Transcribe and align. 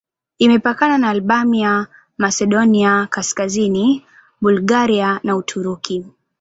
Imepakana 0.39 0.97
na 0.97 1.09
Albania, 1.09 1.87
Masedonia 2.17 3.07
Kaskazini, 3.11 4.05
Bulgaria 4.41 5.19
na 5.23 5.35
Uturuki. 5.35 6.05